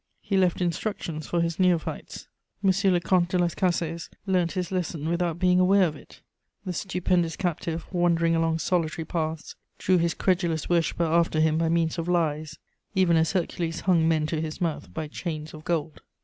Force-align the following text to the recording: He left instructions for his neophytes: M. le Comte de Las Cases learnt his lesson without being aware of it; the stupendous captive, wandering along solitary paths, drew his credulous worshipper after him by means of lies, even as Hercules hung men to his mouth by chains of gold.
He 0.19 0.35
left 0.35 0.61
instructions 0.61 1.27
for 1.27 1.41
his 1.41 1.59
neophytes: 1.59 2.27
M. 2.63 2.71
le 2.91 2.99
Comte 2.99 3.29
de 3.29 3.37
Las 3.37 3.53
Cases 3.53 4.09
learnt 4.25 4.53
his 4.53 4.71
lesson 4.71 5.07
without 5.07 5.37
being 5.37 5.59
aware 5.59 5.85
of 5.87 5.95
it; 5.95 6.21
the 6.65 6.73
stupendous 6.73 7.35
captive, 7.35 7.85
wandering 7.91 8.35
along 8.35 8.57
solitary 8.57 9.05
paths, 9.05 9.53
drew 9.77 9.99
his 9.99 10.15
credulous 10.15 10.67
worshipper 10.67 11.03
after 11.05 11.39
him 11.39 11.59
by 11.59 11.69
means 11.69 11.99
of 11.99 12.07
lies, 12.07 12.57
even 12.95 13.15
as 13.15 13.33
Hercules 13.33 13.81
hung 13.81 14.07
men 14.07 14.25
to 14.25 14.41
his 14.41 14.59
mouth 14.59 14.91
by 14.91 15.07
chains 15.07 15.53
of 15.53 15.63
gold. 15.65 16.01